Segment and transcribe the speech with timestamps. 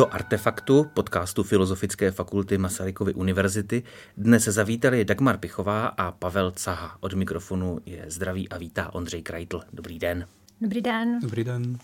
[0.00, 3.82] Do Artefaktu, podcastu Filozofické fakulty Masarykovy univerzity,
[4.16, 6.96] dnes zavítali Dagmar Pichová a Pavel Caha.
[7.00, 9.60] Od mikrofonu je zdraví a vítá Ondřej Krajtl.
[9.72, 10.26] Dobrý den.
[10.60, 11.18] Dobrý den.
[11.22, 11.78] Dobrý den.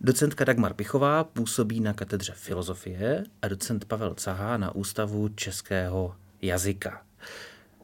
[0.00, 7.02] Docentka Dagmar Pichová působí na katedře filozofie a docent Pavel Caha na Ústavu českého jazyka.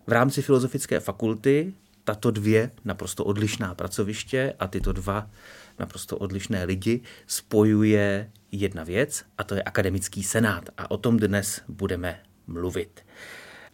[0.06, 1.74] V rámci Filozofické fakulty
[2.04, 5.30] tato dvě naprosto odlišná pracoviště a tyto dva
[5.78, 11.62] naprosto odlišné lidi spojuje jedna věc a to je akademický senát a o tom dnes
[11.68, 13.00] budeme mluvit.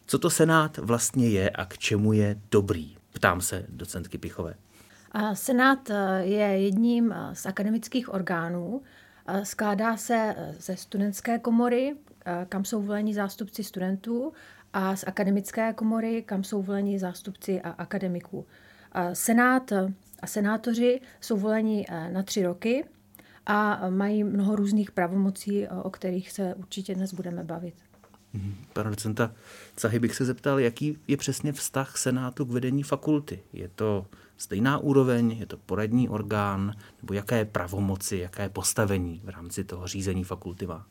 [0.05, 2.97] Co to senát vlastně je a k čemu je dobrý?
[3.13, 4.55] Ptám se docentky Pichové.
[5.33, 8.81] Senát eh, je jedním eh, z akademických orgánů.
[9.27, 11.95] Eh, skládá se ze studentské komory,
[12.49, 14.33] kam jsou voleni zástupci studentů,
[14.73, 18.45] a z akademické komory, kam jsou voleni zástupci a akademiků.
[19.13, 19.73] Senát
[20.21, 22.85] a senátoři jsou voleni na tři roky
[23.45, 27.73] a mají mnoho různých pravomocí, o kterých se určitě dnes budeme bavit.
[28.33, 28.55] Mhm.
[28.73, 29.31] Pana docenta
[29.75, 33.43] Cahy bych se zeptal, jaký je přesně vztah Senátu k vedení fakulty.
[33.53, 34.05] Je to
[34.37, 40.23] stejná úroveň, je to poradní orgán, nebo jaké pravomoci, jaké postavení v rámci toho řízení
[40.23, 40.87] fakulty má?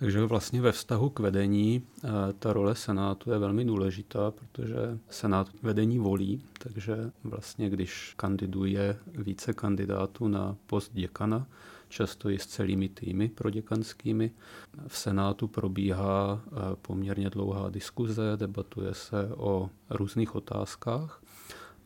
[0.00, 5.48] Takže vlastně ve vztahu k vedení eh, ta role Senátu je velmi důležitá, protože Senát
[5.62, 11.46] vedení volí, takže vlastně když kandiduje více kandidátů na post děkana,
[11.88, 14.30] často i s celými týmy proděkanskými.
[14.86, 16.50] V Senátu probíhá eh,
[16.82, 21.22] poměrně dlouhá diskuze, debatuje se o různých otázkách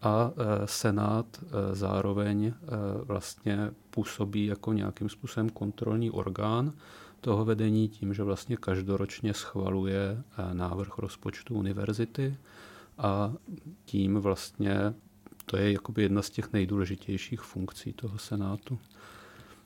[0.03, 2.53] a eh, Senát zároveň
[3.05, 6.73] vlastně působí jako nějakým způsobem kontrolní orgán,
[7.25, 12.36] toho vedení tím, že vlastně každoročně schvaluje eh, návrh rozpočtu univerzity
[12.98, 13.33] a
[13.84, 14.94] tím vlastně
[15.47, 18.78] to je jakoby jedna z těch nejdůležitějších funkcí toho senátu.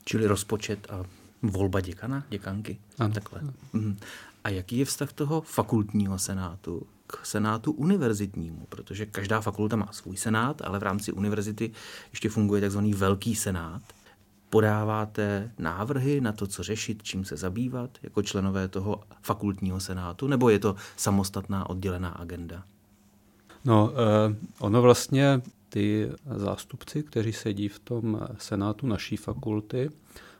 [0.05, 1.05] Čili rozpočet a
[1.43, 2.79] volba děkana, děkanky.
[2.99, 3.15] Ano.
[3.15, 3.41] Takhle.
[3.73, 3.97] Mhm.
[4.45, 8.67] A jaký je vztah toho fakultního senátu k senátu univerzitnímu?
[8.69, 11.71] Protože každá fakulta má svůj senát, ale v rámci univerzity
[12.11, 13.83] ještě funguje takzvaný velký senát
[14.51, 20.49] podáváte návrhy na to, co řešit, čím se zabývat jako členové toho fakultního senátu, nebo
[20.49, 22.65] je to samostatná oddělená agenda?
[23.65, 29.91] No, eh, ono vlastně ty zástupci, kteří sedí v tom senátu naší fakulty,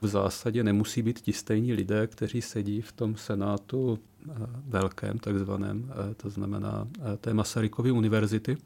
[0.01, 4.33] v zásadě nemusí být ti stejní lidé, kteří sedí v tom senátu eh,
[4.67, 8.57] velkém, takzvaném, eh, to znamená eh, té Masarykovy univerzity,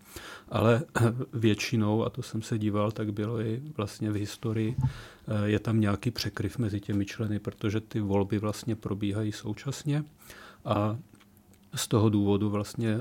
[0.49, 0.83] ale
[1.33, 4.75] většinou, a to jsem se díval, tak bylo i vlastně v historii,
[5.45, 10.03] je tam nějaký překryv mezi těmi členy, protože ty volby vlastně probíhají současně
[10.65, 10.97] a
[11.75, 12.99] z toho důvodu vlastně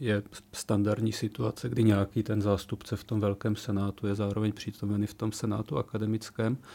[0.00, 5.14] je standardní situace, kdy nějaký ten zástupce v tom velkém senátu je zároveň přítomen v
[5.14, 6.58] tom senátu akademickém.
[6.60, 6.66] Eh,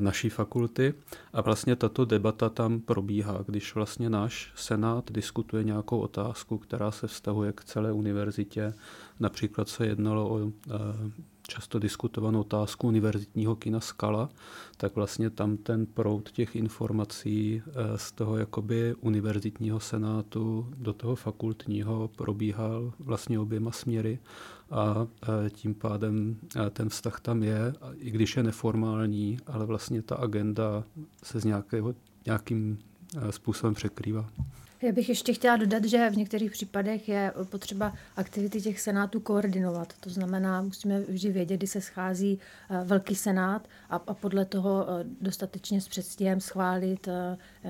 [0.00, 0.94] naší fakulty.
[1.32, 7.06] A vlastně tato debata tam probíhá, když vlastně náš senát diskutuje nějakou otázku, která se
[7.06, 8.74] vztahuje k celé univerzitě.
[9.20, 10.72] Například se jednalo o eh,
[11.48, 14.28] často diskutovanou otázku univerzitního kina Skala,
[14.76, 21.16] tak vlastně tam ten proud těch informací eh, z toho jakoby univerzitního senátu do toho
[21.16, 24.18] fakultního probíhal vlastně oběma směry
[24.74, 25.06] a
[25.50, 26.36] tím pádem
[26.70, 30.84] ten vztah tam je, i když je neformální, ale vlastně ta agenda
[31.22, 31.94] se z nějakého,
[32.26, 32.78] nějakým
[33.30, 34.30] způsobem překrývá.
[34.82, 39.92] Já bych ještě chtěla dodat, že v některých případech je potřeba aktivity těch senátů koordinovat.
[40.00, 42.38] To znamená, musíme vždy vědět, kdy se schází
[42.84, 44.86] velký senát a, a podle toho
[45.20, 47.08] dostatečně s předstihem schválit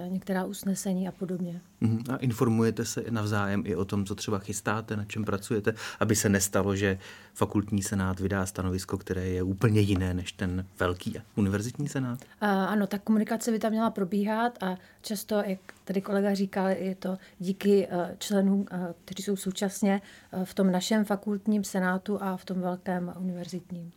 [0.09, 1.61] některá usnesení a podobně.
[1.85, 2.03] Mhm.
[2.09, 6.29] A informujete se navzájem i o tom, co třeba chystáte, na čem pracujete, aby se
[6.29, 6.99] nestalo, že
[7.35, 12.19] fakultní senát vydá stanovisko, které je úplně jiné než ten velký univerzitní senát?
[12.41, 16.95] A, ano, ta komunikace by tam měla probíhat a často, jak tady kolega říkal, je
[16.95, 20.03] to díky eh, členům, eh, kteří jsou současně
[20.33, 23.93] eh, v tom našem fakultním senátu a v tom velkém univerzitním.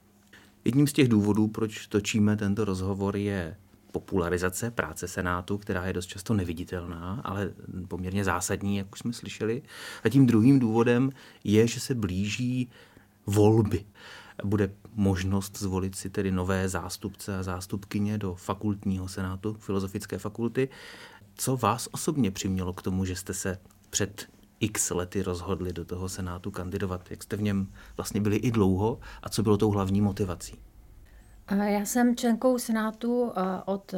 [0.65, 3.55] Jedním z těch důvodů, proč točíme tento rozhovor, je
[3.91, 7.53] popularizace práce Senátu, která je dost často neviditelná, ale
[7.87, 9.61] poměrně zásadní, jak už jsme slyšeli.
[10.03, 11.09] A tím druhým důvodem
[11.43, 12.69] je, že se blíží
[13.25, 13.85] volby.
[14.43, 20.69] Bude možnost zvolit si tedy nové zástupce a zástupkyně do fakultního senátu Filozofické fakulty.
[21.35, 23.57] Co vás osobně přimělo k tomu, že jste se
[23.89, 24.29] před
[24.59, 27.11] x lety rozhodli do toho senátu kandidovat?
[27.11, 27.67] Jak jste v něm
[27.97, 30.66] vlastně byli i dlouho a co bylo tou hlavní motivací?
[31.51, 33.31] Já jsem členkou Senátu
[33.65, 33.95] od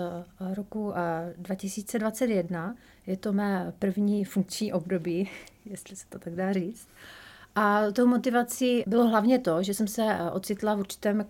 [0.54, 0.94] roku
[1.38, 2.76] 2021.
[3.08, 5.30] Je to mé první funkční období,
[5.66, 6.88] jestli se to tak dá říct.
[7.56, 11.26] A tou motivací bylo hlavně to, že jsem se eh, ocitla v určitém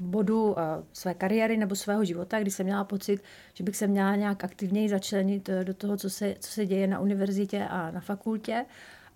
[0.00, 0.62] bodu eh,
[0.92, 3.22] své kariéry nebo svého života, kdy jsem měla pocit,
[3.54, 6.86] že bych se měla nějak aktivněji začlenit eh, do toho, co se, co se děje
[6.86, 8.64] na univerzitě a na fakultě.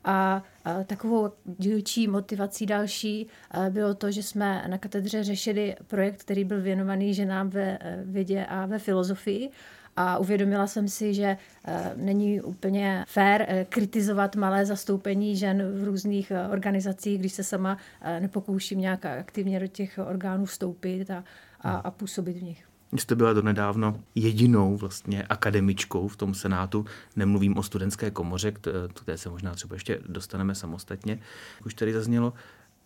[0.05, 0.43] A,
[0.87, 3.27] takovou dílčí motivací další
[3.71, 8.67] bylo to, že jsme na katedře řešili projekt, který byl věnovaný ženám ve vědě a
[8.67, 9.51] ve filozofii.
[9.97, 16.33] A uvědomila jsem si, že eh, není úplně fér kritizovat malé zastoupení žen v různých
[16.53, 17.79] organizacích, když se sama
[18.21, 21.25] nepokouším nějak aktivně do těch orgánů vstoupit a,
[21.61, 22.74] a, a působit v nich.
[22.99, 26.87] Jste byla donedávno jedinou vlastně akademičkou v tom senátu.
[27.17, 28.53] Nemluvím o studentské komoře,
[28.95, 31.21] které se možná třeba ještě dostaneme samostatně.
[31.67, 32.33] Už tady zaznělo,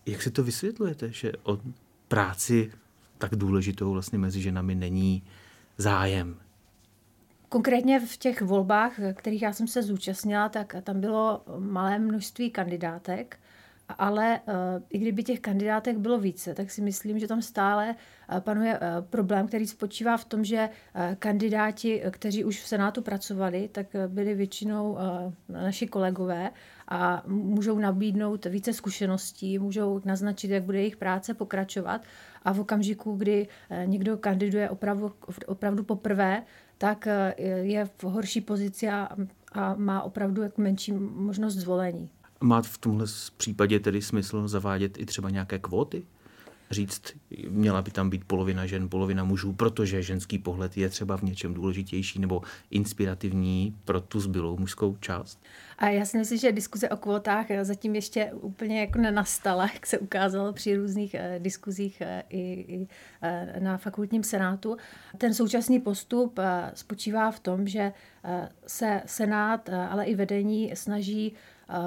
[0.05, 1.59] jak si to vysvětlujete, že o
[2.07, 2.71] práci
[3.17, 5.23] tak důležitou vlastně mezi ženami není
[5.77, 6.35] zájem?
[7.49, 13.39] Konkrétně v těch volbách, kterých já jsem se zúčastnila, tak tam bylo malé množství kandidátek,
[13.97, 14.53] ale uh,
[14.89, 17.95] i kdyby těch kandidátek bylo více, tak si myslím, že tam stále
[18.31, 20.69] uh, panuje uh, problém, který spočívá v tom, že
[21.19, 24.97] kandidáti, kteří už v Senátu pracovali, tak byli většinou
[25.49, 26.51] naši kolegové
[26.87, 32.01] a můžou nabídnout více zkušeností, můžou naznačit, jak bude jejich práce pokračovat.
[32.43, 33.47] A v okamžiku, kdy
[33.85, 35.11] někdo kandiduje opravdu,
[35.47, 36.43] opravdu poprvé,
[36.79, 39.09] tak eh, je v horší pozici a,
[39.51, 42.09] a má opravdu jako menší možnost zvolení.
[42.41, 43.05] Má v tomhle
[43.37, 46.03] případě tedy smysl zavádět i třeba nějaké kvóty?
[46.71, 47.03] říct,
[47.49, 51.53] měla by tam být polovina žen, polovina mužů, protože ženský pohled je třeba v něčem
[51.53, 52.41] důležitější nebo
[52.71, 55.39] inspirativní pro tu zbylou mužskou část?
[55.77, 59.97] A já si myslím, že diskuze o kvotách zatím ještě úplně jako nenastala, jak se
[59.97, 62.39] ukázalo při různých eh, diskuzích eh, i,
[62.75, 62.87] i
[63.21, 64.77] eh, na fakultním senátu.
[65.17, 66.39] Ten současný postup
[66.73, 67.93] spočívá v tom, že
[68.67, 71.33] se senát, ale i vedení snaží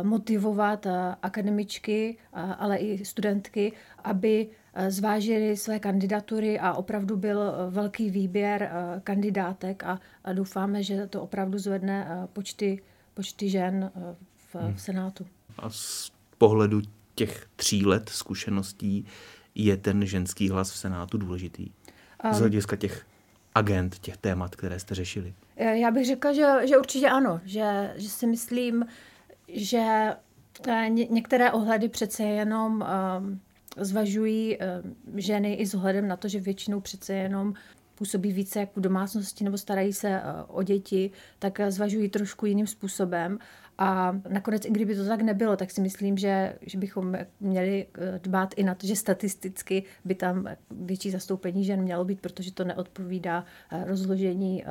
[0.02, 0.86] motivovat
[1.22, 3.72] akademičky, ale i studentky,
[4.04, 4.48] aby
[4.88, 7.38] zvážili své kandidatury a opravdu byl
[7.70, 8.70] velký výběr
[9.04, 9.98] kandidátek a
[10.32, 12.82] doufáme, že to opravdu zvedne počty,
[13.14, 13.90] počty žen
[14.52, 15.26] v, v Senátu.
[15.58, 16.80] A z pohledu
[17.14, 19.06] těch tří let zkušeností
[19.54, 21.68] je ten ženský hlas v Senátu důležitý?
[22.32, 23.06] Z hlediska těch
[23.54, 25.34] agent, těch témat, které jste řešili?
[25.56, 27.40] Já bych řekla, že, že určitě ano.
[27.44, 28.84] Že, že si myslím,
[29.52, 30.14] že
[30.68, 32.84] eh, některé ohledy přece jenom
[33.20, 33.40] um,
[33.76, 37.54] zvažují um, ženy i s ohledem na to, že většinou přece jenom
[37.94, 43.38] působí více jako domácnosti nebo starají se uh, o děti, tak zvažují trošku jiným způsobem.
[43.78, 47.86] A nakonec, i kdyby to tak nebylo, tak si myslím, že, že bychom měli
[48.18, 52.64] dbát i na to, že statisticky by tam větší zastoupení žen mělo být, protože to
[52.64, 53.44] neodpovídá
[53.86, 54.64] rozložení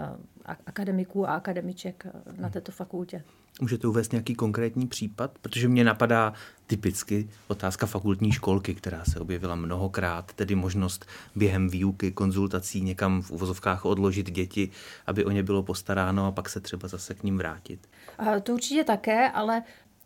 [0.46, 2.08] akademiků a akademiček
[2.38, 3.24] na této fakultě.
[3.62, 5.32] Můžete uvést nějaký konkrétní případ?
[5.42, 6.34] Protože mě napadá
[6.68, 11.06] typicky otázka fakultní školky, která se objevila mnohokrát, tedy možnost
[11.36, 14.70] během výuky, konzultací někam v uvozovkách odložit děti,
[15.08, 17.90] aby o ně bylo postaráno a pak se třeba zase k ním vrátit.
[18.18, 19.64] A to určitě také, ale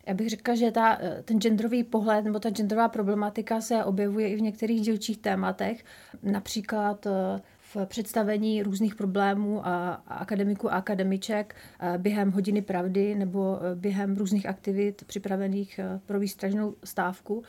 [0.07, 4.35] já bych řekla, že ta, ten genderový pohled nebo ta genderová problematika se objevuje i
[4.35, 5.85] v některých dílčích tématech.
[6.23, 7.41] Například eh,
[7.85, 14.45] představení různých problémů a akademiků a akademiček eh, během hodiny pravdy nebo eh, během různých
[14.45, 17.43] aktivit připravených eh, pro výstražnou stávku,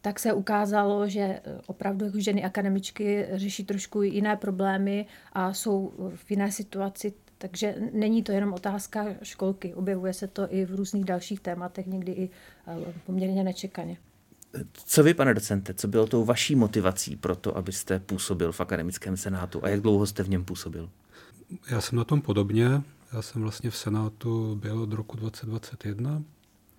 [0.00, 6.30] tak se ukázalo, že opravdu jako ženy akademičky řeší trošku jiné problémy a jsou v
[6.30, 11.40] jiné situaci, takže není to jenom otázka školky, objevuje se to i v různých dalších
[11.40, 12.30] tématech, někdy i
[13.06, 13.96] poměrně nečekaně.
[14.74, 19.16] Co vy, pane docente, co bylo tou vaší motivací pro to, abyste působil v akademickém
[19.16, 20.90] senátu a jak dlouho jste v něm působil?
[21.70, 22.82] Já jsem na tom podobně.
[23.12, 26.22] Já jsem vlastně v senátu byl od roku 2021.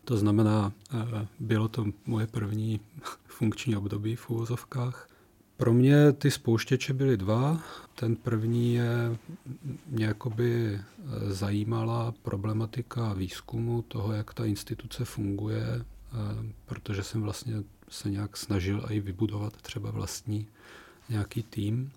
[0.05, 2.79] To znamená, eh, bylo to moje první
[3.27, 5.09] funkční období v úvozovkách.
[5.57, 7.63] Pro mě ty spouštěče byly dva.
[7.95, 9.17] Ten první je,
[9.87, 15.85] mě jakoby eh, zajímala problematika výzkumu, toho, jak ta instituce funguje,
[16.65, 20.47] protože jsem vlastně se nějak snažil i vybudovat třeba vlastní
[21.09, 21.91] nějaký tým.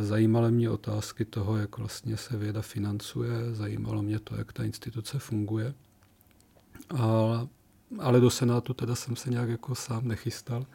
[0.00, 5.18] Zajímaly mě otázky toho, jak vlastně se věda financuje, zajímalo mě to, jak ta instituce
[5.18, 5.74] funguje.
[6.96, 7.46] A,
[7.98, 10.66] ale do Senátu teda jsem se nějak jako sám nechystal.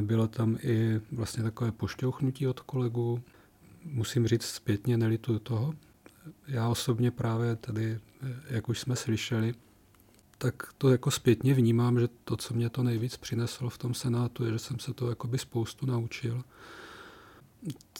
[0.00, 3.22] Bylo tam i vlastně takové pošťouchnutí od kolegů.
[3.84, 5.74] Musím říct zpětně, nelituju toho.
[6.46, 8.00] Já osobně právě tady,
[8.50, 9.54] jak už jsme slyšeli,
[10.38, 14.44] tak to jako zpětně vnímám, že to, co mě to nejvíc přineslo v tom Senátu,
[14.44, 16.44] je, že jsem se to jakoby spoustu naučil.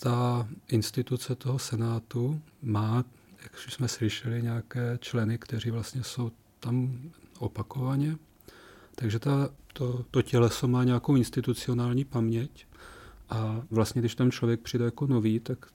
[0.01, 3.05] Ta instituce toho Senátu má,
[3.43, 6.31] jak už jsme slyšeli, nějaké členy, kteří vlastně jsou
[6.61, 7.01] tam
[7.39, 8.17] opakovaně.
[8.95, 12.67] Takže ta, to, to těleso má nějakou institucionální paměť
[13.31, 15.67] a vlastně, když tam člověk přijde jako nový, tak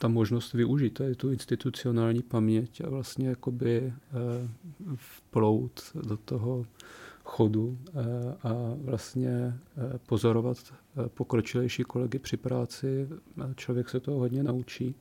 [0.00, 3.92] ta možnost využít tady tu institucionální paměť a vlastně jakoby eh,
[4.96, 6.66] vplout do toho
[7.24, 8.02] chodu eh,
[8.42, 8.52] a
[8.84, 10.56] vlastně eh, pozorovat
[11.14, 13.08] pokročilejší kolegy při práci.
[13.56, 14.94] Člověk se toho hodně naučí.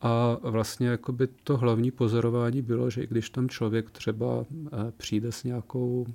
[0.00, 4.44] A vlastně jakoby to hlavní pozorování bylo, že i když tam člověk třeba
[4.96, 6.06] přijde s nějakou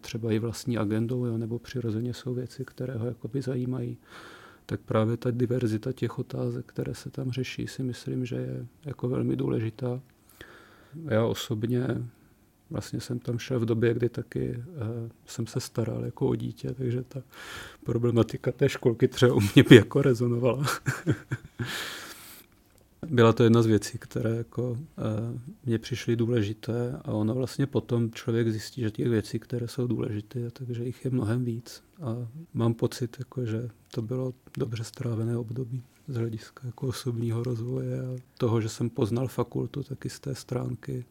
[0.00, 3.98] třeba i vlastní agendou, jo, nebo přirozeně jsou věci, které ho jakoby zajímají,
[4.70, 9.08] tak právě ta diverzita těch otázek, které se tam řeší, si myslím, že je jako
[9.08, 10.00] velmi důležitá.
[11.08, 11.86] Já osobně
[12.70, 14.64] vlastně jsem tam šel v době, kdy taky uh,
[15.26, 17.22] jsem se staral jako o dítě, takže ta
[17.84, 20.66] problematika té školky třeba u mě by jako rezonovala.
[23.06, 24.78] byla to jedna z věcí, které jako, uh,
[25.64, 30.50] mě přišly důležité a ono vlastně potom člověk zjistí, že těch věcí, které jsou důležité,
[30.50, 31.82] takže jich je mnohem víc.
[32.02, 38.00] A mám pocit, jako, že to bylo dobře strávené období z hlediska jako osobního rozvoje
[38.00, 41.04] a toho, že jsem poznal fakultu taky z té stránky,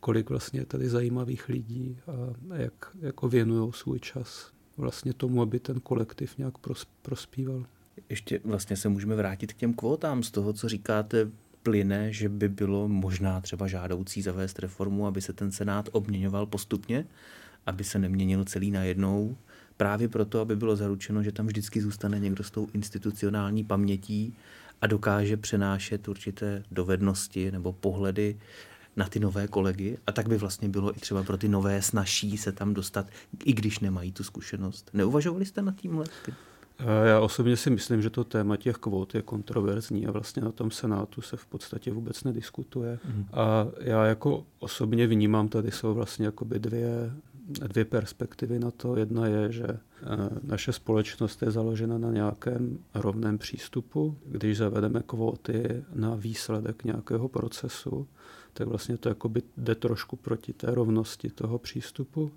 [0.00, 5.60] kolik vlastně je tady zajímavých lidí a jak jako věnují svůj čas vlastně tomu, aby
[5.60, 6.54] ten kolektiv nějak
[7.02, 7.66] prospíval
[8.08, 10.22] ještě vlastně se můžeme vrátit k těm kvótám.
[10.22, 11.30] Z toho, co říkáte,
[11.62, 17.06] plyne, že by bylo možná třeba žádoucí zavést reformu, aby se ten Senát obměňoval postupně,
[17.66, 19.36] aby se neměnil celý najednou,
[19.76, 24.34] právě proto, aby bylo zaručeno, že tam vždycky zůstane někdo s tou institucionální pamětí
[24.80, 28.38] a dokáže přenášet určité dovednosti nebo pohledy
[28.96, 32.36] na ty nové kolegy a tak by vlastně bylo i třeba pro ty nové snažší
[32.36, 33.06] se tam dostat,
[33.44, 34.90] i když nemají tu zkušenost.
[34.92, 36.06] Neuvažovali jste nad tímhle?
[37.04, 40.70] Já osobně si myslím, že to téma těch kvót je kontroverzní a vlastně na tom
[40.70, 42.98] Senátu se v podstatě vůbec nediskutuje.
[43.04, 43.26] Mm.
[43.32, 47.12] A já jako osobně vnímám, tady jsou vlastně jakoby dvě,
[47.46, 48.96] dvě perspektivy na to.
[48.96, 49.78] Jedna je, že eh,
[50.42, 54.16] naše společnost je založena na nějakém rovném přístupu.
[54.26, 58.06] Když zavedeme kvóty na výsledek nějakého procesu,
[58.52, 62.32] tak vlastně to jakoby jde trošku proti té rovnosti toho přístupu.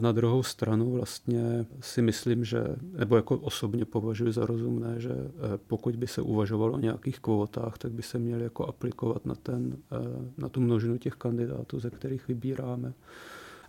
[0.00, 5.30] Na druhou stranu vlastně si myslím, že, nebo jako osobně považuji za rozumné, že eh,
[5.66, 9.76] pokud by se uvažovalo o nějakých kvótách, tak by se měly jako aplikovat na, ten,
[9.92, 9.96] eh,
[10.38, 12.92] na tu množinu těch kandidátů, ze kterých vybíráme.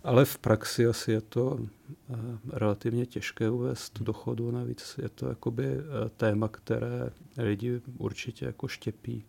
[0.04, 2.16] Ale v praxi asi je to eh,
[2.52, 5.76] relativně těžké uvést do chodu, navíc je to jakoby
[6.16, 9.24] téma, které lidi určitě jako štěpí.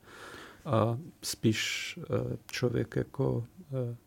[0.66, 2.00] A spíš
[2.52, 3.44] člověk jako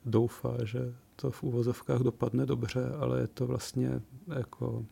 [0.04, 4.00] doufá, že to v úvozovkách dopadne dobře, ale je to vlastně
[4.36, 4.84] jako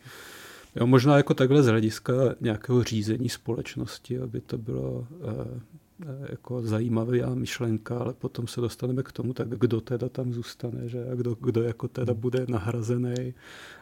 [0.76, 7.34] Jo, možná jako takhle z hlediska nějakého řízení společnosti, aby to bylo e, jako zajímavá
[7.34, 11.34] myšlenka, ale potom se dostaneme k tomu, tak kdo teda tam zůstane, že a kdo,
[11.40, 13.34] kdo jako teda bude nahrazený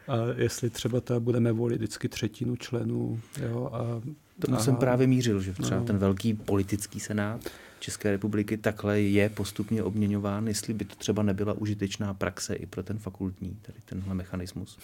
[0.08, 3.20] a jestli třeba teda budeme volit vždycky třetinu členů.
[3.42, 4.00] Jo, a,
[4.40, 7.40] Tomu a, jsem právě mířil, že třeba ten velký politický senát
[7.80, 12.82] České republiky takhle je postupně obměňován, jestli by to třeba nebyla užitečná praxe i pro
[12.82, 14.78] ten fakultní, tady tenhle mechanismus.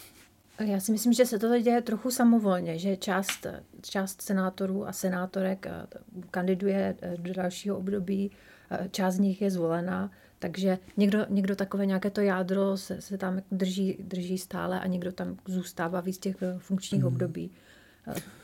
[0.59, 3.47] Já si myslím, že se to děje trochu samovolně, že část,
[3.83, 5.87] část senátorů a senátorek eh,
[6.31, 8.31] kandiduje eh, do dalšího období,
[8.71, 13.19] eh, část z nich je zvolena, takže někdo, někdo takové nějaké to jádro se, se
[13.19, 17.07] tam drží, drží stále a někdo tam zůstává víc těch funkčních mm.
[17.07, 17.51] období.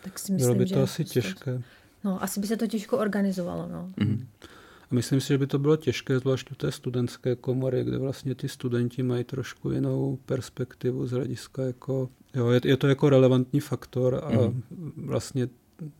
[0.04, 1.62] Tak si myslím, Bylo by to že asi těžké.
[2.04, 3.68] No, asi by se to těžko organizovalo.
[3.72, 3.92] No.
[3.96, 4.28] Mm.
[4.90, 8.34] A myslím si, že by to bylo těžké, zvlášť u té studentské komory, kde vlastně
[8.34, 13.60] ty studenti mají trošku jinou perspektivu z hlediska jako, jo, je, je to jako relevantní
[13.60, 14.62] faktor a mm.
[14.96, 15.48] vlastně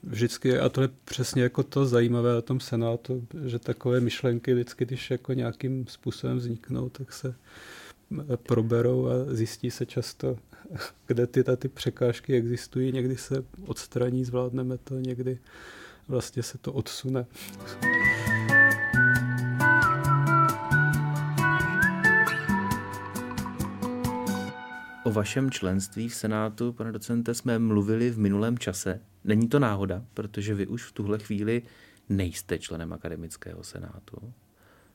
[0.03, 4.85] vždycky, a to je přesně jako to zajímavé na tom Senátu, že takové myšlenky vždycky,
[4.85, 7.35] když jako nějakým způsobem vzniknou, tak se
[8.37, 10.37] proberou a zjistí se často,
[11.07, 12.93] kde ty, ty překážky existují.
[12.93, 15.39] Někdy se odstraní, zvládneme to, někdy
[16.09, 17.27] vlastně se to odsune.
[25.05, 29.01] O vašem členství v Senátu, pane docente, jsme mluvili v minulém čase.
[29.25, 31.63] Není to náhoda, protože vy už v tuhle chvíli
[32.09, 34.33] nejste členem akademického senátu.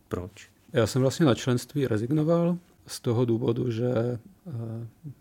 [0.08, 0.50] Proč?
[0.74, 4.52] Já jsem vlastně na členství rezignoval z toho důvodu, že eh,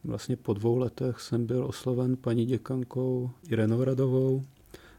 [0.05, 4.43] vlastně po dvou letech jsem byl osloven paní děkankou Irenou Radovou,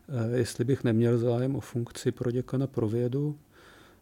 [0.09, 3.39] Eh, jestli bych neměl zájem o funkci pro děkana pro vědu.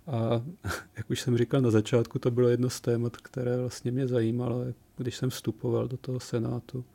[0.08, 0.44] A
[0.98, 4.65] jak už jsem říkal na začátku, to bylo jedno z témat, které vlastně mě zajímalo,
[4.98, 6.86] když jsem vstupoval do toho senátu.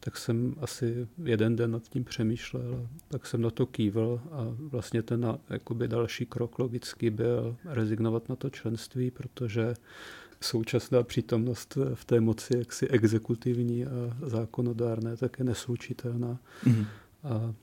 [0.00, 5.02] Tak jsem asi jeden den nad tím přemýšlel, tak jsem na to kývil a vlastně
[5.02, 9.74] ten jakoby další krok logický byl rezignovat na to členství, protože
[10.44, 13.88] současná přítomnost v té moci jaksi exekutivní a
[14.26, 16.38] zákonodárné tak je neslučitelná.
[16.66, 16.84] Mm.
[17.24, 17.54] A, a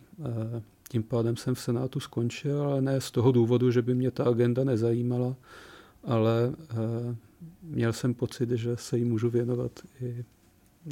[0.90, 4.24] tím pádem jsem v Senátu skončil, ale ne z toho důvodu, že by mě ta
[4.24, 5.36] agenda nezajímala,
[6.04, 6.76] ale a,
[7.64, 10.26] měl jsem pocit, že se jí můžu věnovat i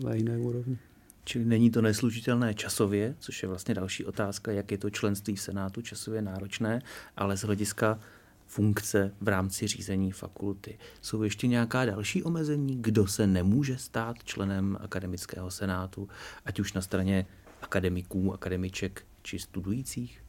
[0.03, 0.77] na jiné úrovni.
[1.23, 5.41] Čili není to neslučitelné časově, což je vlastně další otázka, jak je to členství v
[5.41, 6.81] Senátu časově náročné,
[7.17, 7.99] ale z hlediska
[8.47, 10.77] funkce v rámci řízení fakulty.
[11.01, 16.09] Jsou ještě nějaká další omezení, kdo se nemůže stát členem akademického senátu,
[16.45, 17.25] ať už na straně
[17.61, 20.23] akademiků, akademiček či studujících?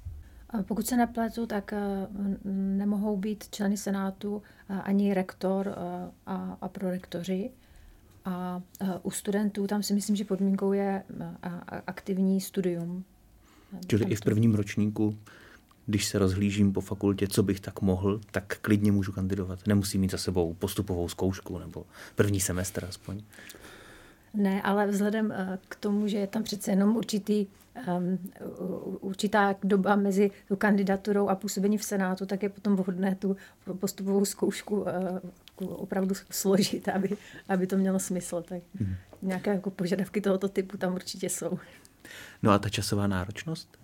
[0.62, 2.08] Pokud se nepletu, tak eh,
[2.52, 7.50] nemohou být členy senátu eh, ani rektor eh, a, a prorektoři.
[8.25, 8.62] A
[9.02, 11.02] u studentů tam si myslím, že podmínkou je
[11.87, 13.04] aktivní studium.
[13.87, 15.18] Čili i v prvním ročníku
[15.88, 19.59] když se rozhlížím po fakultě, co bych tak mohl, tak klidně můžu kandidovat.
[19.66, 23.23] Nemusím mít za sebou postupovou zkoušku nebo první semestr aspoň.
[24.35, 27.47] Ne, ale vzhledem eh, k tomu, že je tam přece jenom určitý,
[27.99, 28.18] um,
[29.00, 33.37] určitá doba mezi tu kandidaturou a působení v Senátu, tak je potom vhodné tu
[33.78, 34.88] postupovou zkoušku uh,
[35.61, 37.16] opravdu složit, aby,
[37.49, 38.45] aby to mělo smysl.
[38.49, 38.95] Tak hmm.
[39.23, 41.59] nějaké jako požadavky tohoto typu tam určitě jsou.
[42.42, 43.78] No a ta časová náročnost?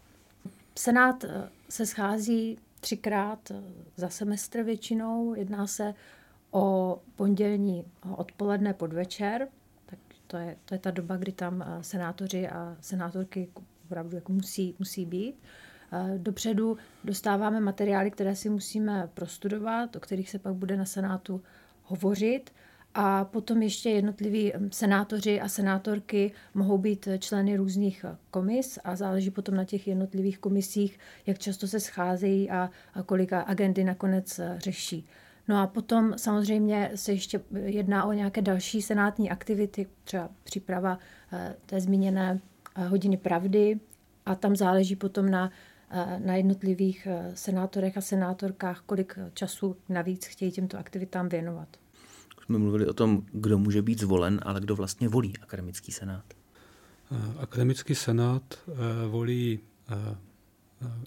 [0.78, 3.62] Senát eh, se schází třikrát eh,
[3.96, 5.34] za semestr většinou.
[5.34, 5.94] Jedná se
[6.50, 7.84] o pondělní
[8.16, 9.48] odpoledne podvečer,
[9.86, 13.48] tak to je, to je ta doba, kdy tam eh, senátoři a senátorky
[13.86, 15.34] opravdu jako musí, musí být.
[16.16, 21.42] Dopředu dostáváme materiály, které si musíme prostudovat, o kterých se pak bude na Senátu
[21.82, 22.50] hovořit.
[22.94, 29.54] A potom ještě jednotliví senátoři a senátorky mohou být členy různých komis a záleží potom
[29.54, 32.70] na těch jednotlivých komisích, jak často se scházejí a,
[33.06, 35.06] kolika agendy nakonec e, řeší.
[35.48, 40.98] No a potom samozřejmě se ještě jedná o nějaké další senátní aktivity, třeba příprava
[41.66, 42.40] té zmíněné
[42.88, 43.80] hodiny pravdy
[44.26, 45.50] a tam záleží potom na,
[46.18, 51.68] na jednotlivých senátorech a senátorkách, kolik času navíc chtějí těmto aktivitám věnovat
[52.44, 56.24] jsme mluvili o tom, kdo může být zvolen, ale kdo vlastně volí akademický senát.
[57.12, 58.72] Eh, akademický senát eh,
[59.08, 60.16] volí eh,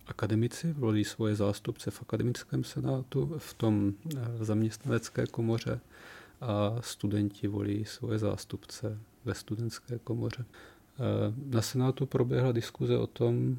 [0.08, 3.94] akademici, volí svoje zástupce v akademickém senátu, v tom
[4.40, 5.80] zaměstnanecké komoře
[6.42, 10.46] a studenti volí svoje zástupce ve studentské komoře.
[11.46, 13.58] Na senátu proběhla diskuze o tom,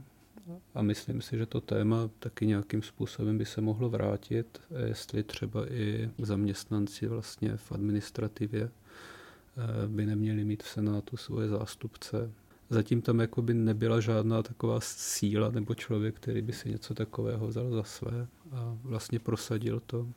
[0.74, 5.72] a myslím si, že to téma taky nějakým způsobem by se mohlo vrátit, jestli třeba
[5.72, 12.30] i zaměstnanci vlastně v administrativě eh, by neměli mít v Senátu svoje zástupce.
[12.70, 17.46] Zatím tam jako by nebyla žádná taková síla nebo člověk, který by si něco takového
[17.46, 20.08] vzal za své a vlastně prosadil to.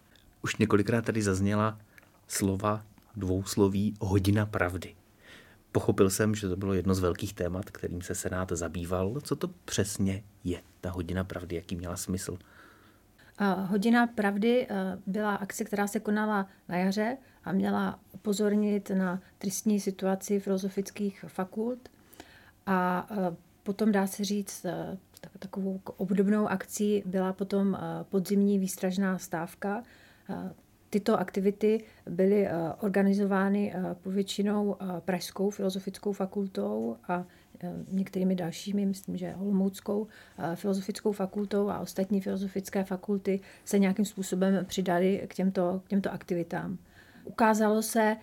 [0.41, 1.80] Už několikrát tady zazněla
[2.28, 4.96] slova dvousloví hodina pravdy.
[5.72, 9.20] Pochopil jsem, že to bylo jedno z velkých témat, kterým se Senát zabýval.
[9.24, 12.38] Co to přesně je, ta hodina pravdy, jaký měla smysl?
[13.68, 19.80] Hodina pravdy eh, byla akce, která se konala na jaře a měla upozornit na tristní
[19.80, 21.90] situaci filozofických fakult.
[22.66, 24.98] A eh, potom dá se říct, eh,
[25.40, 27.78] takovou obdobnou akcí byla potom
[28.10, 29.84] podzimní výstražná stávka,
[30.94, 37.26] Tyto aktivity byly eh, organizovány eh, povětšinou eh, Pražskou filozofickou fakultou a
[37.92, 40.08] některými dalšími, myslím, že Olomouckou
[40.56, 46.78] filozofickou fakultou a ostatní filozofické fakulty se nějakým způsobem přidali k těmto, k těmto aktivitám.
[47.24, 48.18] Ukázalo se,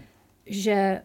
[0.46, 1.02] že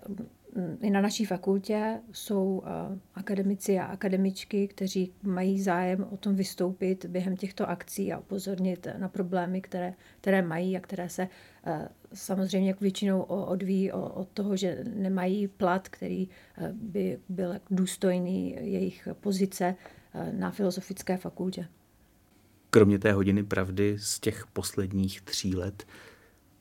[0.81, 7.05] i na naší fakultě jsou eh, akademici a akademičky, kteří mají zájem o tom vystoupit
[7.05, 11.27] během těchto akcí a upozornit na problémy, které, které mají a které se
[11.65, 18.55] eh, samozřejmě jako většinou odvíjí od toho, že nemají plat, který eh, by byl důstojný
[18.59, 19.75] jejich pozice
[20.31, 21.67] na filozofické fakultě.
[22.69, 25.87] Kromě té hodiny pravdy z těch posledních tří let,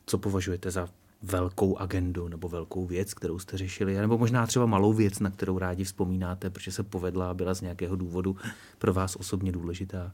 [0.07, 0.89] co považujete za
[1.23, 5.59] velkou agendu nebo velkou věc, kterou jste řešili, nebo možná třeba malou věc, na kterou
[5.59, 8.37] rádi vzpomínáte, protože se povedla a byla z nějakého důvodu
[8.79, 10.13] pro vás osobně důležitá?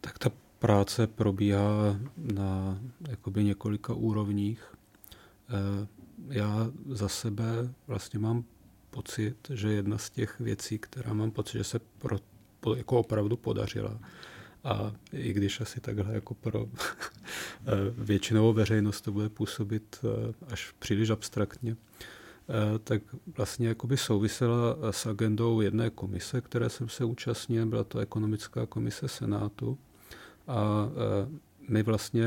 [0.00, 4.74] Tak ta práce probíhá na jakoby několika úrovních.
[5.48, 5.86] Eh,
[6.28, 8.44] já za sebe vlastně mám
[8.90, 12.18] pocit, že jedna z těch věcí, která mám pocit, že se pro,
[12.76, 13.98] jako opravdu podařila,
[14.66, 16.66] a i když asi takhle jako pro
[17.66, 23.02] eh, většinovou veřejnost to bude působit eh, až příliš abstraktně, eh, tak
[23.36, 29.08] vlastně jakoby souvisela s agendou jedné komise, které jsem se účastnil, byla to ekonomická komise
[29.08, 29.78] Senátu.
[30.48, 30.88] A
[31.68, 32.26] my vlastně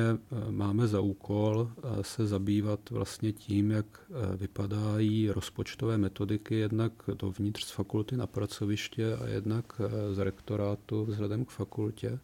[0.49, 1.71] máme za úkol
[2.01, 3.85] se zabývat vlastně tím, jak
[4.35, 11.49] vypadají rozpočtové metodiky jednak dovnitř z fakulty na pracoviště a jednak z rektorátu vzhledem k
[11.49, 12.19] fakultě.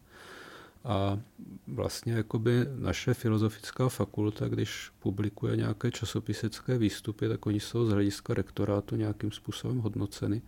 [0.86, 1.18] A
[1.66, 8.34] vlastně jakoby naše filozofická fakulta, když publikuje nějaké časopisecké výstupy, tak oni jsou z hlediska
[8.34, 10.42] rektorátu nějakým způsobem hodnoceny.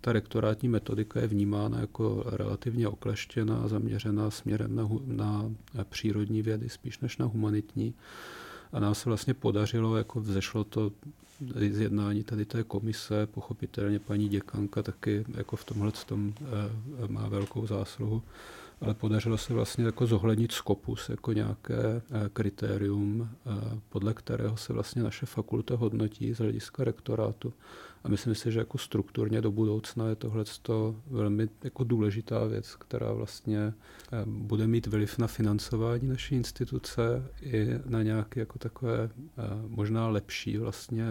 [0.00, 5.50] Ta rektorátní metodika je vnímána jako relativně okleštěná, zaměřená směrem na, na
[5.84, 7.94] přírodní vědy spíš než na humanitní.
[8.72, 10.92] A nám se vlastně podařilo, jako vzešlo to
[11.56, 17.28] z jednání tady té komise, pochopitelně paní děkanka taky jako v tomhle tom eh, má
[17.28, 18.22] velkou zásluhu
[18.80, 23.50] ale podařilo se vlastně jako zohlednit skopus jako nějaké eh, kritérium, eh,
[23.88, 27.52] podle kterého se vlastně naše fakulta hodnotí z hlediska rektorátu.
[28.06, 30.44] A myslím si, že jako strukturně do budoucna je tohle
[31.06, 33.72] velmi jako důležitá věc, která vlastně eh,
[34.26, 39.10] bude mít vliv na financování naší instituce i na nějaké jako takové
[39.68, 41.04] možná lepší vlastně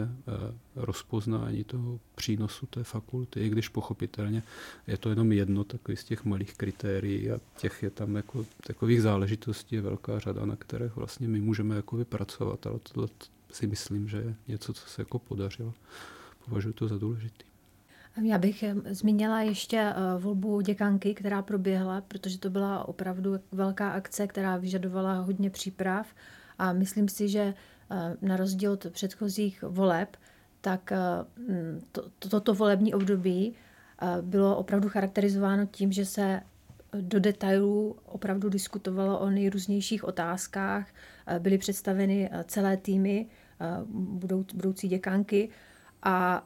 [0.76, 4.44] rozpoznání toho přínosu té fakulty, i když pochopitelně
[4.88, 9.02] je to jenom jedno takový z těch malých kritérií a těch je tam jako takových
[9.02, 13.08] záležitostí je velká řada, na kterých vlastně my můžeme jako vypracovat, ale tohle
[13.52, 15.74] si myslím, že je něco, co se jako podařilo.
[16.46, 17.46] Považuji to za důležitý.
[18.24, 23.90] Já bych eh, zmínila ještě eh, volbu děkanky, která proběhla, protože to byla opravdu velká
[23.92, 26.08] akce, která vyžadovala hodně příprav.
[26.60, 27.54] A myslím si, že
[27.92, 30.18] eh, na rozdíl od předchozích voleb,
[30.62, 30.94] tak
[31.92, 33.54] to, to, toto volební období
[34.22, 36.42] bylo opravdu charakterizováno tím, že se
[37.02, 40.88] do detailů opravdu diskutovalo o nejrůznějších otázkách,
[41.40, 43.28] byly představeny celé týmy
[44.54, 45.50] budoucí děkanky
[46.06, 46.44] a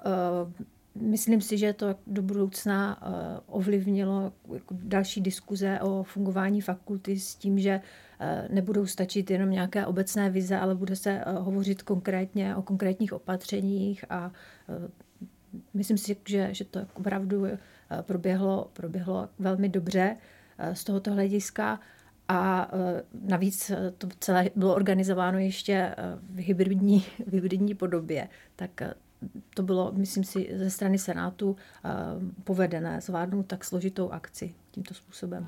[0.95, 3.01] myslím si, že to do budoucna
[3.47, 7.81] ovlivnilo jako další diskuze o fungování fakulty s tím, že
[8.49, 14.31] nebudou stačit jenom nějaké obecné vize, ale bude se hovořit konkrétně o konkrétních opatřeních a
[15.73, 17.45] myslím si, že, že to opravdu
[18.01, 20.17] proběhlo, proběhlo velmi dobře.
[20.73, 21.79] Z tohoto hlediska.
[22.27, 22.71] A
[23.21, 28.29] navíc to celé bylo organizováno ještě v hybridní, v hybridní podobě.
[28.55, 28.81] Tak
[29.53, 31.55] to bylo, myslím si, ze strany Senátu
[32.43, 35.47] povedené zvládnout tak složitou akci tímto způsobem.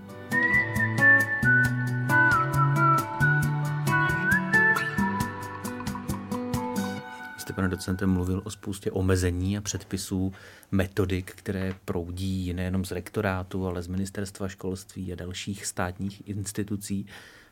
[7.52, 10.34] jste, pane docentem, mluvil o spoustě omezení a předpisů,
[10.72, 17.06] metodik, které proudí nejenom z rektorátu, ale z ministerstva školství a dalších státních institucí.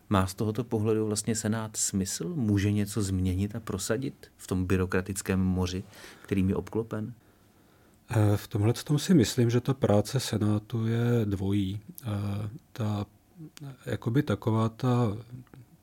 [0.09, 2.33] Má z tohoto pohledu vlastně Senát smysl?
[2.35, 5.83] Může něco změnit a prosadit v tom byrokratickém moři,
[6.21, 7.13] kterým je obklopen?
[8.09, 11.79] Eh, v tomhle tom si myslím, že ta práce Senátu je dvojí.
[12.03, 13.05] Eh, ta,
[13.85, 15.17] jakoby taková ta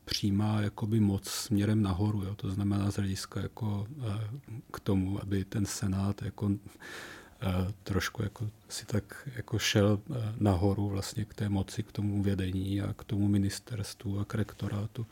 [0.05, 2.23] přijímá jakoby moc směrem nahoru.
[2.23, 2.35] Jo.
[2.35, 4.27] To znamená z hlediska jako, eh,
[4.71, 6.79] k tomu, aby ten senát jako, eh,
[7.83, 12.81] trošku jako, si tak jako šel eh, nahoru vlastně k té moci, k tomu vědení
[12.81, 15.05] a k tomu ministerstvu a k rektorátu,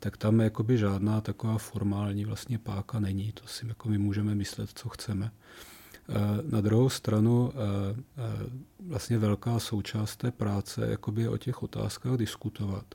[0.00, 3.32] tak tam jakoby žádná taková formální vlastně páka není.
[3.32, 5.30] To si jako my můžeme myslet, co chceme.
[6.50, 7.52] Na druhou stranu
[8.86, 12.94] vlastně velká součást té práce je o těch otázkách diskutovat.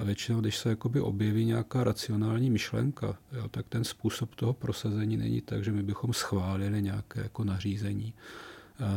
[0.00, 5.16] A většinou, když se jakoby objeví nějaká racionální myšlenka, jo, tak ten způsob toho prosazení
[5.16, 8.14] není tak, že my bychom schválili nějaké jako nařízení,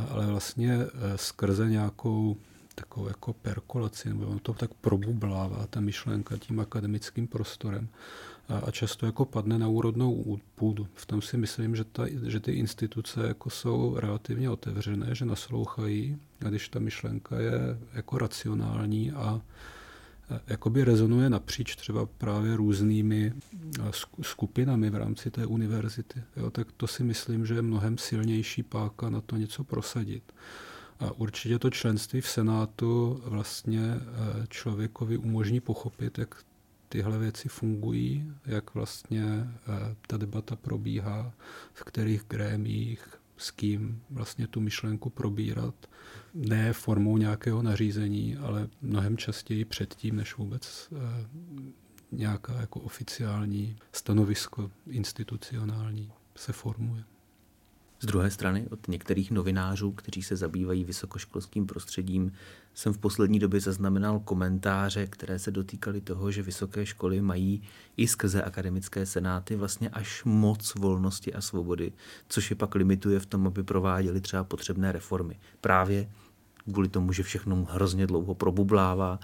[0.10, 0.88] ale vlastně e,
[1.18, 2.38] skrze nějakou
[2.76, 7.88] takovou jako perkolaci, nebo on to tak probublává, ta myšlenka tím akademickým prostorem
[8.68, 10.88] a často jako padne na úrodnou půdu.
[10.94, 16.18] V tom si myslím, že, ta, že ty instituce jako jsou relativně otevřené, že naslouchají,
[16.46, 19.42] a když ta myšlenka je jako racionální a
[20.48, 23.34] jakoby rezonuje napříč třeba právě různými
[23.80, 28.64] eh, skupinami v rámci té univerzity, jo, tak to si myslím, že je mnohem silnější
[28.64, 30.34] páka na to něco prosadit.
[31.00, 36.36] A určitě to členství v Senátu vlastně eh, člověkovi umožní pochopit, jak
[36.90, 41.34] tyhle věci fungují, jak vlastně eh, ta debata probíhá,
[41.74, 45.76] v kterých grémích, s kým vlastně tu myšlenku probírat,
[46.34, 51.28] ne formou nějakého nařízení, ale mnohem častěji předtím, než vůbec eh,
[52.12, 57.04] nějaká jako oficiální stanovisko institucionální se formuje.
[58.04, 62.32] Z druhé strany od některých novinářů, kteří se zabývají vysokoškolským prostředím,
[62.74, 67.62] jsem v poslední době zaznamenal komentáře, které se dotýkaly toho, že vysoké školy mají
[67.98, 71.94] i skrze akademické senáty vlastně až moc volnosti a svobody,
[72.28, 75.39] což je pak limituje v tom, aby prováděli třeba potřebné reformy.
[75.62, 76.10] Právě
[76.72, 79.20] kvůli tomu, že všechno hrozně dlouho probublává,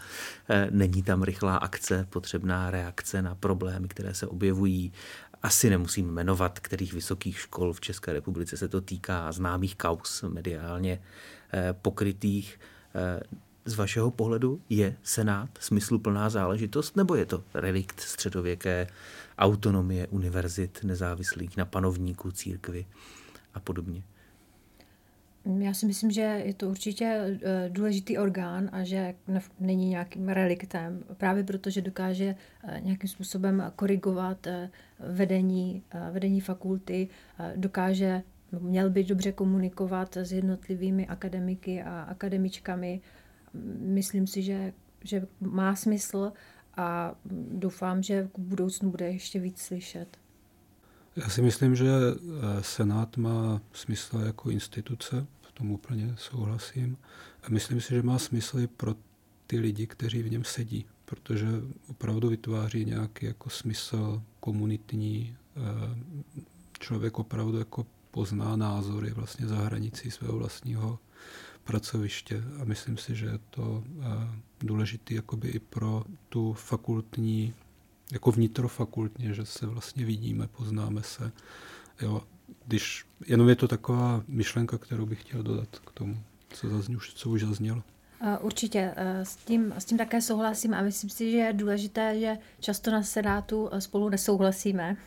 [0.49, 4.91] eh, není tam rychlá akce, potřebná reakce na problémy, které se objevují.
[5.43, 11.01] Asi nemusím jmenovat, kterých vysokých škol v České republice se to týká, známých kaus mediálně
[11.53, 12.59] eh, pokrytých.
[12.95, 13.19] Eh,
[13.65, 18.87] z vašeho pohledu je Senát smysluplná záležitost, nebo je to relikt středověké
[19.37, 22.85] autonomie univerzit nezávislých na panovníků, církvy
[23.53, 24.03] a podobně?
[25.57, 29.15] Já si myslím, že je to určitě eh, důležitý orgán a že
[29.59, 37.07] není nějakým reliktem, právě proto, že dokáže eh, nějakým způsobem korigovat eh, vedení, vedení fakulty,
[37.55, 38.23] dokáže,
[38.59, 43.01] měl by dobře komunikovat s jednotlivými akademiky a akademičkami.
[43.79, 46.33] Myslím si, že, že má smysl
[46.77, 47.15] a
[47.51, 50.17] doufám, že v budoucnu bude ještě víc slyšet.
[51.15, 51.89] Já si myslím, že
[52.61, 55.27] Senát má smysl jako instituce,
[55.59, 56.97] tom úplně souhlasím.
[57.43, 58.95] A myslím si, že má smysl i pro
[59.47, 61.47] ty lidi, kteří v něm sedí, protože
[61.87, 65.35] opravdu vytváří nějaký jako smysl komunitní.
[65.57, 65.61] Eh,
[66.79, 70.99] člověk opravdu jako pozná názory vlastně za hranicí svého vlastního
[71.63, 74.05] pracoviště a myslím si, že je to eh,
[74.59, 77.53] důležité jakoby i pro tu fakultní,
[78.11, 81.31] jako vnitrofakultně, že se vlastně vidíme, poznáme se.
[82.01, 82.23] Jo,
[82.67, 86.17] když jenom je to taková myšlenka, kterou bych chtěl dodat k tomu,
[86.49, 87.83] co, zazní, co už zaznělo.
[88.41, 92.91] Určitě, s tím, s tím také souhlasím a myslím si, že je důležité, že často
[92.91, 94.97] na Senátu spolu nesouhlasíme.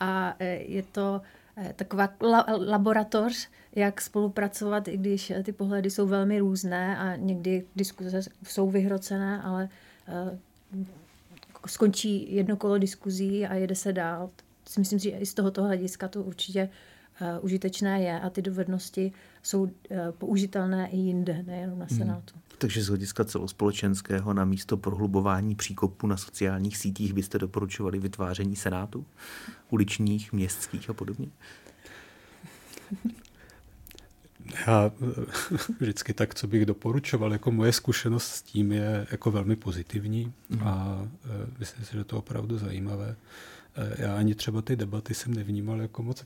[0.00, 1.20] A je to
[1.76, 2.08] taková
[2.66, 9.42] laboratoř, jak spolupracovat, i když ty pohledy jsou velmi různé a někdy diskuze jsou vyhrocené,
[9.42, 9.68] ale
[11.66, 14.30] skončí jedno kolo diskuzí a jede se dál
[14.72, 16.68] si myslím, že i z tohoto hlediska to určitě
[17.20, 19.70] uh, užitečné je a ty dovednosti jsou uh,
[20.18, 21.98] použitelné i jinde, nejenom na hmm.
[21.98, 22.34] Senátu.
[22.34, 22.42] Hmm.
[22.58, 29.06] Takže z hlediska celospolečenského na místo prohlubování příkopu na sociálních sítích byste doporučovali vytváření Senátu?
[29.70, 31.26] Uličních, městských a podobně?
[34.66, 34.92] Já
[35.80, 40.68] vždycky tak, co bych doporučoval, jako moje zkušenost s tím je jako velmi pozitivní hmm.
[40.68, 41.06] a
[41.58, 43.16] myslím si, že to je opravdu zajímavé.
[43.98, 46.24] Já ani třeba ty debaty jsem nevnímal jako moc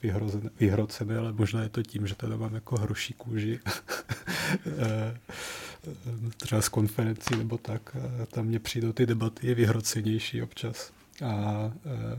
[0.60, 3.60] vyhrocené, ale možná je to tím, že teda mám jako hroší kůži.
[6.36, 7.96] Třeba z konferencí nebo tak.
[8.30, 10.92] Tam mě přijdou ty debaty vyhrocenější občas.
[11.24, 12.18] A eh,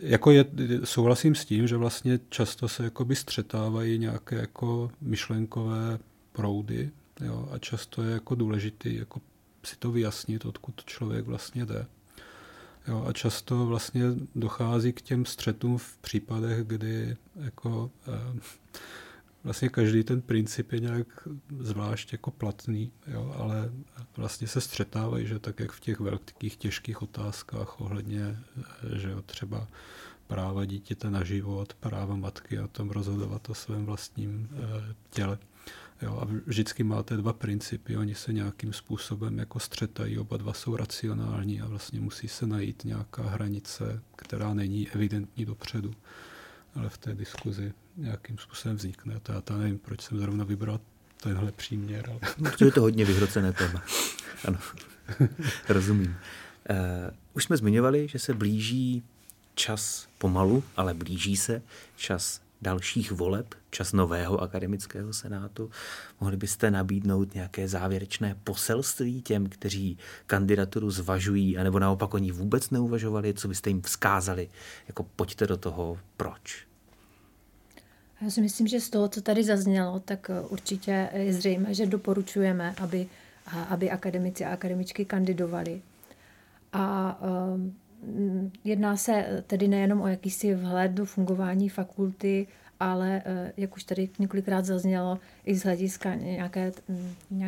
[0.00, 0.44] jako je,
[0.84, 5.98] souhlasím s tím, že vlastně často se jakoby střetávají nějaké jako myšlenkové
[6.32, 9.20] proudy jo, a často je jako důležitý jako
[9.64, 11.86] si to vyjasnit, odkud člověk vlastně jde.
[12.88, 14.02] Jo, a často vlastně
[14.34, 18.40] dochází k těm střetům v případech, kdy jako, eh,
[19.44, 21.28] vlastně každý ten princip je nějak
[21.60, 23.72] zvlášť jako platný, jo, ale
[24.16, 29.22] vlastně se střetávají, že tak jak v těch velkých těžkých otázkách ohledně, eh, že jo,
[29.22, 29.68] třeba
[30.26, 35.38] práva dítěte na život, práva matky a tom rozhodovat o svém vlastním eh, těle,
[36.02, 40.76] Jo, a vždycky máte dva principy, oni se nějakým způsobem jako střetají, oba dva jsou
[40.76, 45.94] racionální a vlastně musí se najít nějaká hranice, která není evidentní dopředu,
[46.74, 49.20] ale v té diskuzi nějakým způsobem vznikne.
[49.20, 50.80] To já to nevím, proč jsem zrovna vybral
[51.22, 52.10] tenhle příměr.
[52.10, 52.20] Ale...
[52.50, 53.82] Protože je to hodně vyhrocené téma.
[54.44, 54.58] Ano,
[55.68, 56.16] rozumím.
[56.70, 56.76] Uh,
[57.32, 59.02] už jsme zmiňovali, že se blíží
[59.54, 61.62] čas pomalu, ale blíží se
[61.96, 65.70] čas dalších voleb, čas nového akademického senátu.
[66.20, 73.34] Mohli byste nabídnout nějaké závěrečné poselství těm, kteří kandidaturu zvažují, anebo naopak oni vůbec neuvažovali,
[73.34, 74.48] co byste jim vzkázali,
[74.88, 76.68] jako pojďte do toho, proč?
[78.20, 82.74] Já si myslím, že z toho, co tady zaznělo, tak určitě je zřejmé, že doporučujeme,
[82.82, 83.06] aby,
[83.68, 85.82] aby akademici a akademičky kandidovali.
[86.72, 87.76] A um,
[88.64, 92.46] Jedná se tedy nejenom o jakýsi vhled do fungování fakulty,
[92.80, 96.72] ale, eh, jak už tady několikrát zaznělo, i z hlediska nějaké,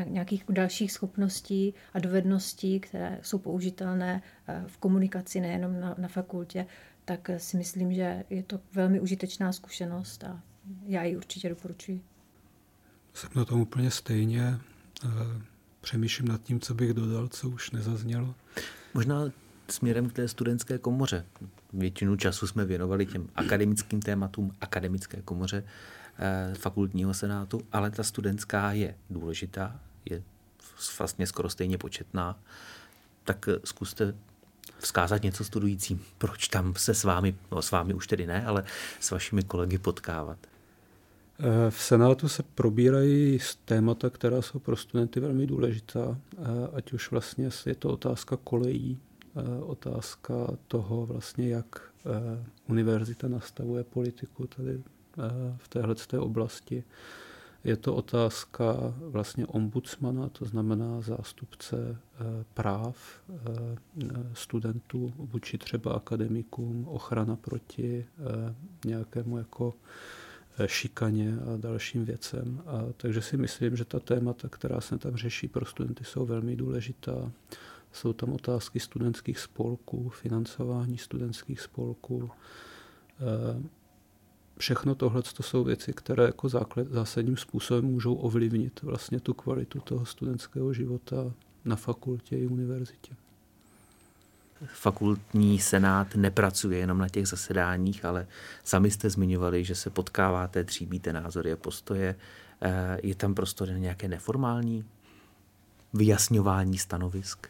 [0.06, 6.66] nějakých dalších schopností a dovedností, které jsou použitelné eh, v komunikaci nejenom na, na fakultě,
[7.04, 10.40] tak si myslím, že je to velmi užitečná zkušenost a
[10.86, 12.02] já ji určitě doporučuji.
[13.14, 14.58] Jsem na tom úplně stejně.
[15.04, 15.08] Eh,
[15.80, 18.34] přemýšlím nad tím, co bych dodal, co už nezaznělo.
[18.94, 19.32] Možná
[19.72, 21.26] směrem k té studentské komoře.
[21.72, 25.64] Většinu času jsme věnovali těm akademickým tématům, akademické komoře
[26.18, 30.22] eh, fakultního senátu, ale ta studentská je důležitá, je
[30.98, 32.38] vlastně skoro stejně početná.
[33.24, 34.14] Tak zkuste
[34.78, 36.02] vzkázat něco studujícím.
[36.18, 38.64] Proč tam se s vámi, no s vámi už tedy ne, ale
[39.00, 40.38] s vašimi kolegy potkávat?
[41.42, 47.10] Eh, v Senátu se probírají témata, která jsou pro studenty velmi důležitá, eh, ať už
[47.10, 48.98] vlastně je to otázka kolejí,
[49.66, 50.34] otázka
[50.68, 51.92] toho vlastně, jak
[52.68, 54.82] univerzita nastavuje politiku tady
[55.56, 56.84] v téhle oblasti.
[57.64, 61.96] Je to otázka vlastně ombudsmana, to znamená zástupce
[62.54, 62.96] práv
[64.32, 68.06] studentů vůči třeba akademikům, ochrana proti
[68.84, 69.74] nějakému jako
[70.66, 72.62] šikaně a dalším věcem.
[72.66, 76.56] A takže si myslím, že ta témata, která se tam řeší pro studenty, jsou velmi
[76.56, 77.32] důležitá.
[77.92, 82.30] Jsou tam otázky studentských spolků, financování studentských spolků.
[82.30, 83.62] Eh,
[84.58, 89.80] všechno tohle to jsou věci, které jako základ, zásadním způsobem můžou ovlivnit vlastně tu kvalitu
[89.80, 91.32] toho studentského života
[91.64, 93.16] na fakultě i univerzitě
[94.66, 98.26] fakultní senát nepracuje jenom na těch zasedáních, ale
[98.64, 102.16] sami jste zmiňovali, že se potkáváte, tříbíte názory a postoje.
[102.62, 104.84] Eh, je tam prostor na nějaké neformální
[105.94, 107.48] vyjasňování stanovisk?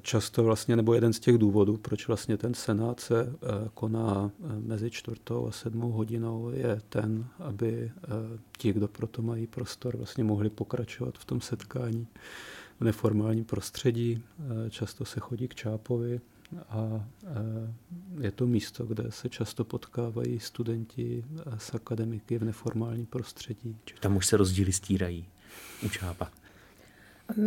[0.00, 4.60] Často vlastně, nebo jeden z těch důvodů, proč vlastně ten senát se eh, koná eh,
[4.60, 7.92] mezi čtvrtou a sedmou hodinou, je ten, aby
[8.58, 12.06] ti, kdo proto mají prostor, vlastně mohli pokračovat v tom setkání
[12.80, 14.22] v neformálním prostředí.
[14.70, 16.20] Často se chodí k Čápovi
[16.68, 17.06] a
[18.20, 21.24] je to místo, kde se často potkávají studenti
[21.58, 23.76] s akademiky v neformálním prostředí.
[24.00, 25.26] Tam už se rozdíly stírají
[25.86, 26.30] u Čápa.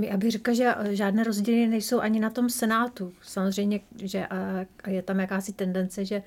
[0.02, 3.14] Já bych řekla, že žádné rozdíly nejsou ani na tom senátu.
[3.22, 4.28] Samozřejmě, že
[4.88, 6.22] je tam jakási tendence, že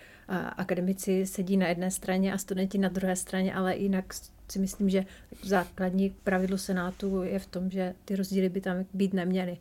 [0.57, 4.05] akademici sedí na jedné straně a studenti na druhé straně, ale jinak
[4.49, 5.05] si myslím, že
[5.43, 9.59] základní pravidlo senátu je v tom, že ty rozdíly by tam být neměly.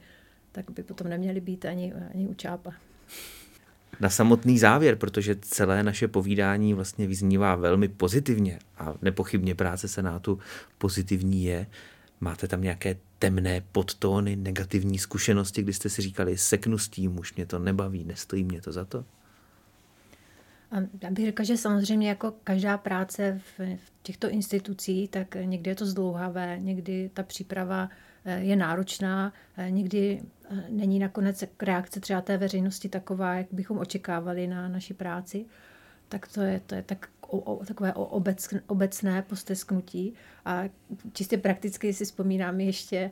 [0.51, 2.73] Tak by potom neměly být ani, ani u Čápa
[3.99, 10.39] na samotný závěr, protože celé naše povídání vlastně vyznívá velmi pozitivně a nepochybně práce Senátu
[10.77, 11.67] pozitivní je.
[12.19, 17.35] Máte tam nějaké temné podtóny, negativní zkušenosti, kdy jste si říkali, seknu s tím, už
[17.35, 19.05] mě to nebaví, nestojí mě to za to?
[21.01, 25.85] Já bych řekla, že samozřejmě jako každá práce v, těchto institucích, tak někdy je to
[25.85, 27.89] zdlouhavé, někdy ta příprava
[28.25, 33.77] eh, je náročná, eh, někdy eh, není nakonec reakce třeba té veřejnosti taková, jak bychom
[33.77, 35.45] očekávali na naší práci.
[36.09, 40.13] Tak to je, to je tak, o, o, takové obec, obecné postesknutí.
[40.45, 40.63] A
[41.13, 43.11] čistě prakticky si vzpomínám ještě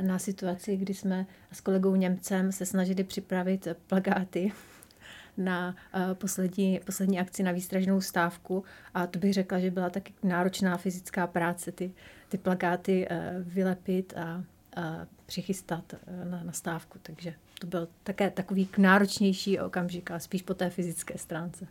[0.00, 4.52] na situaci, kdy jsme s kolegou Němcem se snažili připravit plagáty
[5.36, 10.12] na eh, poslední, poslední akci na výstražnou stávku a to bych řekla, že byla taky
[10.22, 11.92] náročná fyzická práce, ty,
[12.28, 14.44] ty plakáty eh, vylepit a,
[14.76, 20.42] a přichystat eh, na, na stávku, takže to byl také takový náročnější okamžik, ale spíš
[20.42, 21.66] po té fyzické stránce.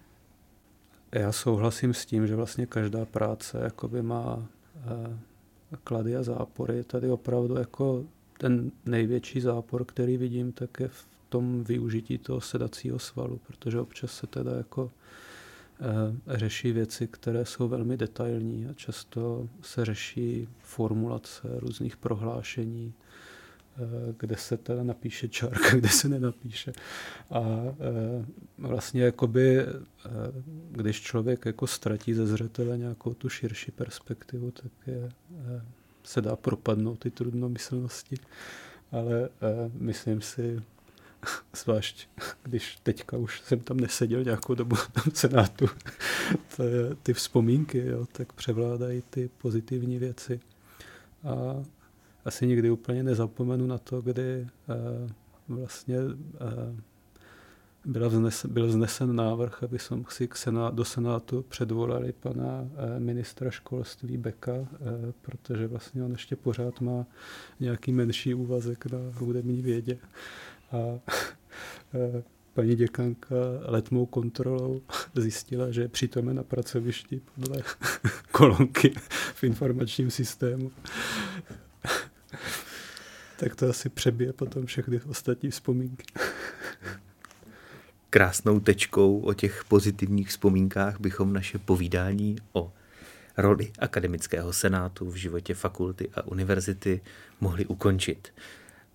[1.12, 4.48] Já souhlasím s tím, že vlastně každá práce jakoby má
[5.84, 6.84] klady a zápory.
[6.84, 8.06] Tady opravdu jako
[8.38, 14.12] ten největší zápor, který vidím, tak je v tom využití toho sedacího svalu, protože občas
[14.12, 14.92] se teda jako
[16.28, 22.94] e, řeší věci, které jsou velmi detailní a často se řeší formulace různých prohlášení,
[24.18, 26.74] kde se teda napíše čárka, kde se nenapíše.
[27.32, 28.26] A e,
[28.58, 29.66] vlastně jakoby, e,
[30.72, 35.10] když člověk jako ztratí ze zřetele nějakou tu širší perspektivu, tak je,
[36.04, 38.16] se dá propadnout ty trudnomyslnosti.
[38.92, 39.30] Ale
[39.74, 40.62] myslím si,
[41.56, 42.08] Zvlášť,
[42.44, 44.76] když teďka už jsem tam neseděl nějakou dobu
[45.14, 45.70] v Senátu,
[46.56, 50.40] to je, ty vzpomínky, jo, tak převládají ty pozitivní věci.
[51.24, 51.64] A
[52.26, 54.48] asi nikdy úplně nezapomenu na to, kdy
[55.50, 56.80] uh, vlastně uh,
[57.86, 62.68] byla vznesen, byl vznesen návrh, aby jsme si k senát, do Senátu předvolali pana uh,
[63.00, 64.68] ministra školství Beka,
[65.22, 67.06] protože vlastně on ještě pořád má
[67.60, 69.98] nějaký menší úvazek na hudební vědě.
[70.72, 70.78] A
[71.94, 74.82] eh, paní děkanka letmou kontrolou
[75.16, 77.64] zjistila, že je přítomen na pracovišti podle
[78.32, 78.94] kolonky
[79.34, 80.72] v informačním systému.
[83.42, 86.06] Tak to asi přebije potom všechny ostatní vzpomínky.
[88.10, 92.74] Krásnou tečkou o těch pozitivních vzpomínkách bychom naše povídání o
[93.38, 97.02] roli akademického senátu v životě fakulty a univerzity
[97.40, 98.34] mohli ukončit.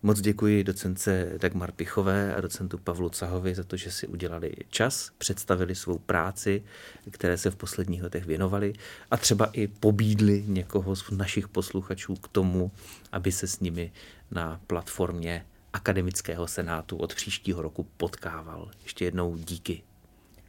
[0.03, 5.11] Moc děkuji docence Dagmar Pichové a docentu Pavlu Cahovi za to, že si udělali čas,
[5.19, 6.63] představili svou práci,
[7.11, 8.73] které se v posledních letech věnovali
[9.11, 12.71] a třeba i pobídli někoho z našich posluchačů k tomu,
[13.13, 13.93] aby se s nimi
[14.31, 18.71] na platformě Akademického senátu od příštího roku potkával.
[18.83, 19.83] Ještě jednou díky.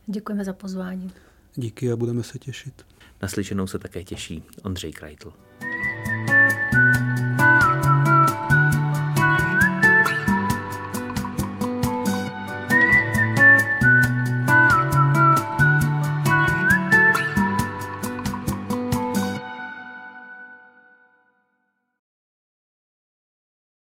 [0.07, 1.11] Děkujeme za pozvání.
[1.55, 2.85] Díky a budeme se těšit.
[3.21, 5.46] Naslyšenou se také těší Ondřej Krajtl.